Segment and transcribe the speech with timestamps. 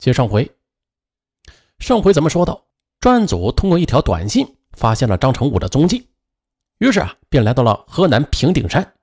[0.00, 0.50] 接上回，
[1.78, 2.64] 上回咱们说到，
[3.00, 6.08] 专案组通过一条短信发现了张成武的踪迹，
[6.78, 8.94] 于是啊，便来到了河南平顶山。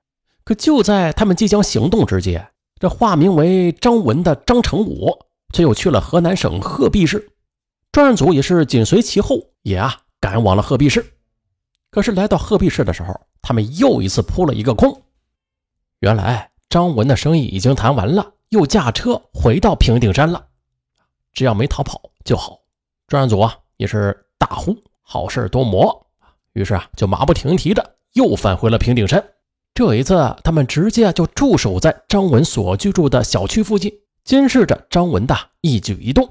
[0.42, 2.40] 可就在他们即将行动之际，
[2.80, 5.16] 这化名为张文的张成武
[5.54, 7.30] 却又去了河南省鹤壁市。
[7.92, 11.14] 专案组也是紧随其后，也啊赶往了鹤壁市。
[11.92, 15.00] 可是来到鹤壁市的时候，他们又一次扑了一个空。
[16.00, 20.47] 原来张文的生意已经谈完了，又驾车回到平顶山了。
[21.32, 22.60] 只要没逃跑就好。
[23.06, 26.06] 专案组啊也是大呼好事多磨，
[26.52, 29.24] 于是啊就马不停蹄的又返回了平顶山。
[29.74, 33.92] 这一次，他们直接就驻守在张文所居住的小区附近，
[34.24, 36.28] 监视着张文的一举一动。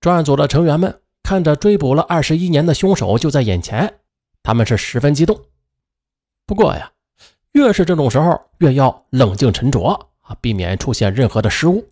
[0.00, 4.00] 专案组的成员们看着追捕了二十一年的凶手就在眼前，
[4.42, 5.40] 他们是十分激动。
[6.44, 6.90] 不过呀，
[7.52, 11.86] 越是这种时候，越要冷静沉着啊，避免出现任何的失误。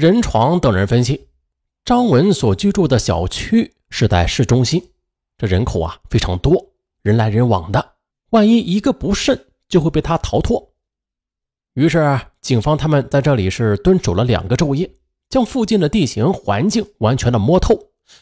[0.00, 1.28] 任闯等人分析，
[1.84, 4.82] 张文所居住的小区是在市中心，
[5.36, 6.70] 这人口啊非常多，
[7.02, 7.96] 人来人往的，
[8.30, 10.72] 万一一个不慎，就会被他逃脱。
[11.74, 14.90] 于是，警方他们在这里是蹲守了两个昼夜，
[15.28, 17.78] 将附近的地形环境完全的摸透，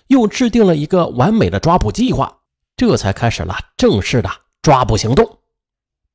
[0.09, 2.41] 又制定了一个完美的抓捕计划，
[2.77, 4.29] 这才开始了正式的
[4.63, 5.39] 抓捕行动。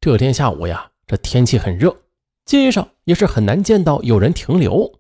[0.01, 1.95] 这天下午呀，这天气很热，
[2.43, 4.99] 街上也是很难见到有人停留。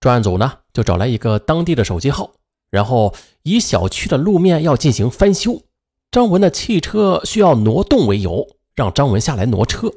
[0.00, 2.30] 专案组呢，就找来一个当地的手机号，
[2.70, 5.62] 然后以小区的路面要进行翻修，
[6.10, 9.92] 张文的汽车需要挪动为由，让张文下来挪车。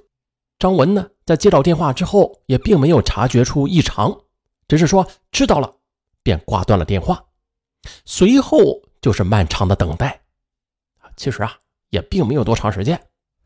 [0.57, 4.21] 张文呢，在接到电话之后，也并没有察觉出异常，
[4.67, 5.71] 只是说知道了，
[6.23, 7.23] 便挂断了电话。
[8.05, 10.21] 随后就是漫长的等待。
[11.15, 11.55] 其实啊，
[11.89, 12.99] 也并没有多长时间，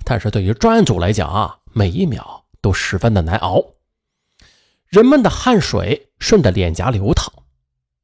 [0.03, 3.64] 但是对于专案组来讲啊，每一秒都十分的难熬。
[4.88, 7.31] 人们的汗水顺着脸颊流淌，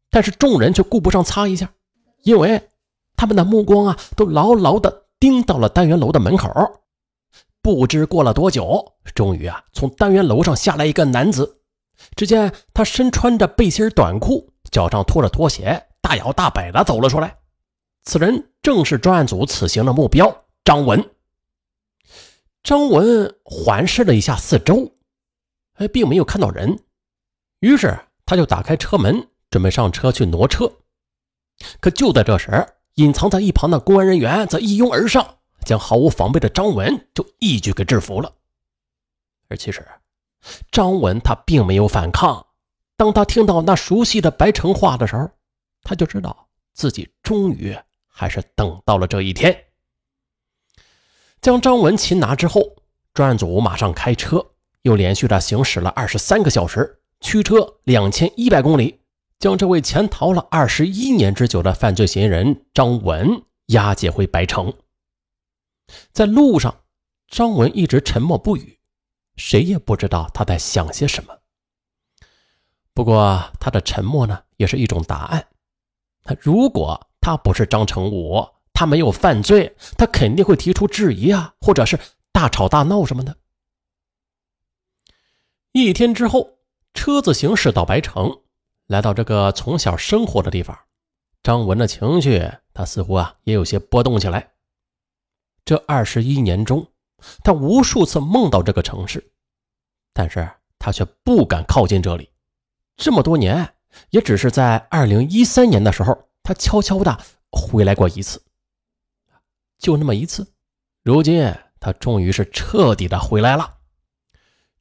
[0.09, 1.71] 但是众人却顾不上擦一下，
[2.23, 2.69] 因为
[3.15, 6.49] 他们的目光啊都牢牢地盯到了单元楼的门口。
[7.61, 11.59] 不知过了多久，终于啊从单元楼上下来一个男子。
[12.15, 17.37] 只见他身穿着背心短裤，脚上拖着拖鞋，大摇大摆地走了出来。
[18.03, 21.11] 此人正是专案组此行的目标张文。
[22.63, 24.91] 张文环视了一下四周。
[25.75, 26.79] 哎，并没有看到人，
[27.59, 30.71] 于是他就打开车门，准备上车去挪车。
[31.79, 32.65] 可就在这时，
[32.95, 38.31] 隐藏在一旁的公安人员则一拥而上，将毫无防备的张文就一举给制服了。
[39.47, 39.87] 而其实，
[40.71, 42.47] 张文他并没有反抗。
[42.95, 45.29] 当他听到那熟悉的白城话的时候，
[45.83, 47.75] 他就知道自己终于
[48.07, 49.65] 还是等到了这一天。
[51.41, 52.61] 将张文擒拿之后，
[53.13, 54.50] 专案组马上开车。
[54.83, 58.99] 又连续的行驶了二十三个小时，驱车两千一百公里，
[59.39, 64.73] 将这位潜逃了二十一年之久的犯罪嫌疑人张文押解回白城。
[66.11, 66.81] 在路上，
[67.27, 68.79] 张文一直沉默不语，
[69.35, 71.37] 谁也不知道他在想些什么。
[72.93, 75.47] 不过，他的沉默呢，也是一种答案。
[76.23, 81.99] 他如果他不是张成武，他没有犯罪，他肯定会提出质疑啊，或者是
[82.31, 83.37] 大吵大闹什么的。
[85.73, 86.57] 一天之后，
[86.93, 88.41] 车子行驶到白城，
[88.87, 90.77] 来到这个从小生活的地方，
[91.41, 94.51] 张文的情绪，他似乎啊也有些波动起来。
[95.63, 96.85] 这二十一年中，
[97.41, 99.31] 他无数次梦到这个城市，
[100.11, 102.29] 但是他却不敢靠近这里。
[102.97, 103.75] 这么多年，
[104.09, 107.17] 也只是在二零一三年的时候，他悄悄的
[107.49, 108.43] 回来过一次，
[109.77, 110.51] 就那么一次。
[111.01, 111.49] 如今，
[111.79, 113.77] 他终于是彻底的回来了。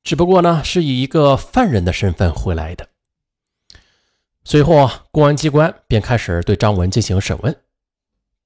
[0.02, 2.88] 只不过呢，是以一个犯人的身份回来的。
[4.42, 7.54] 随后啊，公安机关便开始对张文进行审问。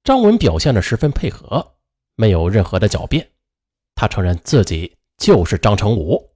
[0.03, 1.75] 张文表现的十分配合，
[2.15, 3.29] 没有任何的狡辩。
[3.95, 6.29] 他承认自己就是张成武，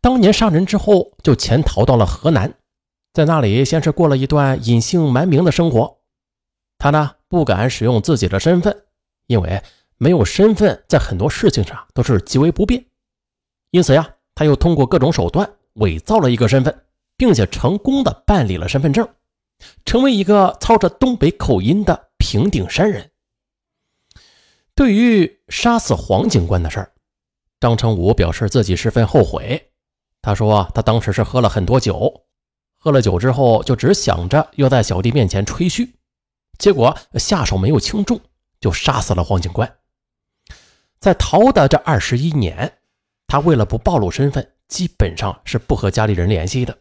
[0.00, 2.54] 当年杀人之后就潜逃到了河南，
[3.12, 5.98] 在那里先是过了一段隐姓埋名的生活。
[6.78, 8.84] 他呢不敢使用自己的身份，
[9.26, 9.60] 因为
[9.98, 12.86] 没有身份，在很多事情上都是极为不便。
[13.70, 14.13] 因此呀。
[14.34, 16.84] 他又通过各种手段伪造了一个身份，
[17.16, 19.08] 并且成功的办理了身份证，
[19.84, 23.12] 成为一个操着东北口音的平顶山人。
[24.74, 26.92] 对于杀死黄警官的事儿，
[27.60, 29.70] 张成武表示自己十分后悔。
[30.20, 32.24] 他说他当时是喝了很多酒，
[32.76, 35.94] 喝了酒之后就只想着要在小弟面前吹嘘，
[36.58, 38.20] 结果下手没有轻重，
[38.60, 39.76] 就杀死了黄警官。
[40.98, 42.78] 在逃的这二十一年。
[43.34, 46.78] 他为了不暴露身份，基本上是不和家里人联系的。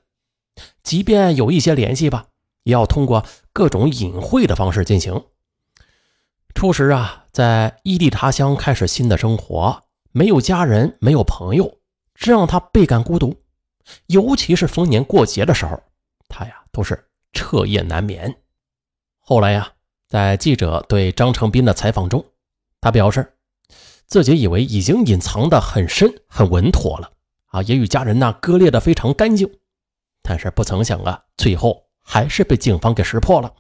[0.84, 2.28] 即便有一些联系吧，
[2.62, 5.26] 也要通过各种隐晦的方式进行。
[6.54, 11.80] 初时啊，在异地他乡开始新的生活，没有家人，没有朋友，
[12.14, 13.36] 这让他倍感孤独。
[14.06, 15.82] 尤其是逢年过节的时候，
[16.28, 18.32] 他呀都是彻夜难眠。
[19.18, 19.72] 后来呀，
[20.08, 22.24] 在记者对张成斌的采访中，
[22.80, 23.34] 他表示
[24.08, 27.12] 自己以为已经隐藏的很深、很稳妥了
[27.48, 29.50] 啊，也与家人呢割裂的非常干净。
[30.22, 33.54] 但是不曾想啊，最后还是被警方给识破了。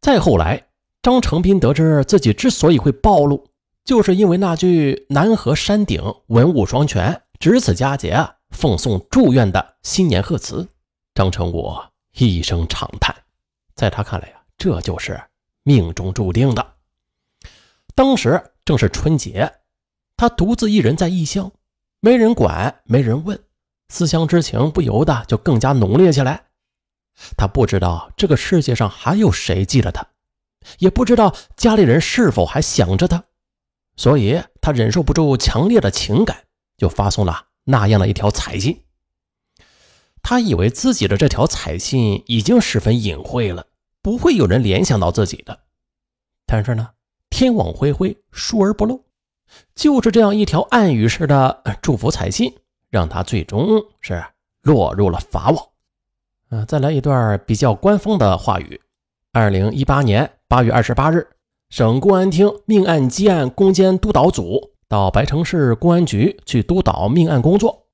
[0.00, 0.68] 再后来。
[1.04, 3.48] 张成斌得知自己之所以会暴露，
[3.84, 10.68] 就是因为那句“南河山顶文武双全，值此佳节啊，奉送祝愿”的新年贺词。
[11.12, 11.74] 张成武
[12.12, 13.16] 一声长叹，
[13.74, 15.20] 在他看来呀，这就是
[15.64, 16.74] 命中注定的。
[17.96, 19.52] 当时正是春节，
[20.16, 21.52] 他独自一人在异乡，
[22.00, 23.42] 没人管，没人问，
[23.88, 26.46] 思乡之情不由得就更加浓烈起来。
[27.36, 30.06] 他不知道这个世界上还有谁记得他。
[30.78, 33.24] 也不知道家里人是否还想着他，
[33.96, 36.44] 所以他忍受不住强烈的情感，
[36.76, 38.84] 就发送了那样的一条彩信。
[40.22, 43.66] 他以为自己的这条彩信已经十分隐晦了，
[44.00, 45.64] 不会有人联想到自己的。
[46.46, 46.90] 但是呢，
[47.32, 49.00] 天网恢恢，疏而不漏，
[49.74, 52.52] 就是这样一条暗语式的祝福彩信，
[52.90, 54.22] 让他最终是
[54.60, 55.66] 落入了法网。
[56.50, 58.78] 嗯，再来一段比较官方的话语：
[59.32, 60.30] 二零一八年。
[60.46, 61.26] 八月二十八日，
[61.70, 67.86] 省公安厅命案积案攻坚督导组到白城市公安局去督导命案工作。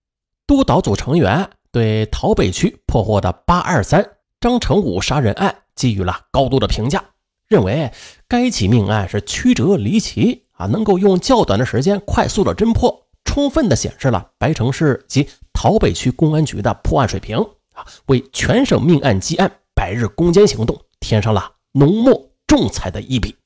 [0.49, 4.05] 督导组成员对桃北区破获的八二三
[4.41, 7.05] 张成武杀人案给予了高度的评价，
[7.49, 7.93] 认为
[8.27, 17.37] 该起命案是曲折离奇啊，能够用较短的时间快速的侦破，充分的显示了白城市及洮北区公安局的破案水平
[17.75, 22.27] 啊，为全省命案积案百日攻坚行动添上了浓墨。
[22.49, 23.37] 重彩的一笔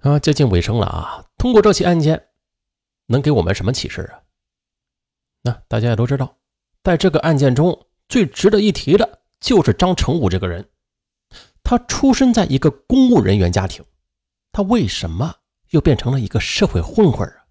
[0.00, 0.18] 啊！
[0.18, 1.26] 接近尾声了啊！
[1.38, 2.24] 通过这起案件，
[3.06, 4.18] 能给我们什么启示啊？
[5.42, 6.38] 那大家也都知道，
[6.82, 10.68] 在这个案件中最值得一提的就是张成武这个人。
[11.70, 13.84] 他出生在一个公务人员家庭，
[14.50, 15.36] 他为什么
[15.68, 17.46] 又变成了一个社会混混啊？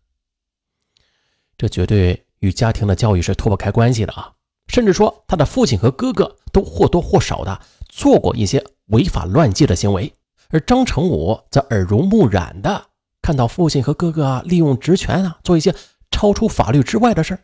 [1.58, 4.34] 这绝对与家庭的教育是脱不开关系的啊！
[4.68, 8.62] 甚至说，他的父亲和哥哥都或多或少的做过一些。
[8.88, 10.14] 违法乱纪的行为，
[10.50, 12.88] 而张成武则耳濡目染的
[13.22, 15.74] 看到父亲和哥哥啊利用职权啊做一些
[16.12, 17.40] 超出法律之外的事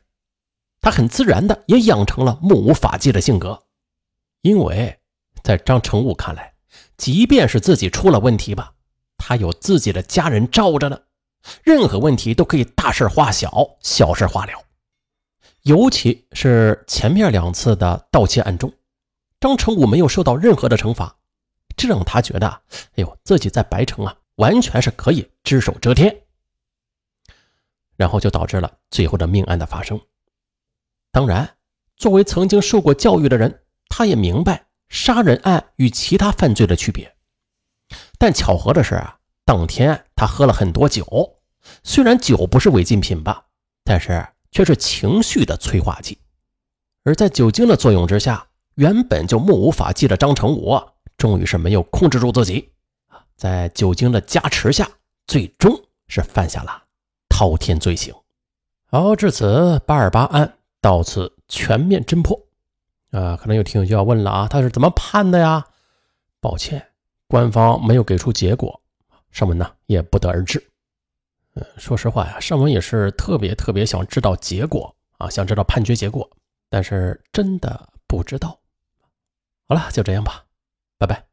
[0.82, 3.64] 他很自然的也养成了目无法纪的性格。
[4.42, 5.00] 因为
[5.42, 6.55] 在张成武看来，
[6.98, 8.74] 即便是自己出了问题吧，
[9.18, 11.00] 他有自己的家人罩着呢，
[11.64, 14.54] 任何问题都可以大事化小，小事化了。
[15.64, 18.72] 尤其是前面两次的盗窃案中，
[19.40, 21.18] 张成武没有受到任何的惩罚。
[21.76, 22.62] 这让他觉得，哎
[22.98, 26.22] 呦，自己在白城啊，完全是可以只手遮天。
[27.98, 30.00] 然后就导致了最后的命案的发生。
[31.12, 31.58] 当然，
[31.98, 37.16] 作为曾经受过教育的人，他也明白杀人案与其他犯罪的区别。
[38.18, 41.38] 但巧合的是啊，当天他喝了很多酒，
[41.84, 43.46] 虽然酒不是违禁品吧，
[43.84, 46.18] 但是却是情绪的催化剂。
[47.04, 50.82] 而在酒精的作用之下，原本就目无法纪的张成武。
[51.18, 52.72] 终于是没有控制住自己，
[53.38, 54.90] 在酒精的加持下，
[55.28, 55.74] 最终
[56.08, 56.84] 是犯下了
[57.30, 58.14] 滔天罪行。
[58.92, 62.38] 好，至此八二八案到此全面侦破。
[63.16, 65.66] 啊，可能有听友就要问了啊，他是怎么判的呀？
[66.42, 66.86] 抱歉，
[67.28, 68.82] 官方没有给出结果，
[69.32, 70.62] 上文呢也不得而知。
[71.54, 76.30] 嗯，说实话呀，上文也是特别特别想知道结果啊，想知道判决结果，
[76.70, 78.60] 但是真的不知道。
[79.68, 80.44] 好了，就这样吧。
[80.98, 81.26] 拜拜